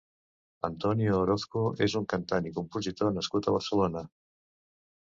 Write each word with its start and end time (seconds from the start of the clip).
Antonio 0.69 1.19
Orozco 1.25 1.63
és 1.89 1.97
un 2.01 2.09
cantant 2.15 2.51
i 2.51 2.55
compositor 2.59 3.17
nascut 3.21 3.47
a 3.53 3.57
Barcelona. 3.61 4.07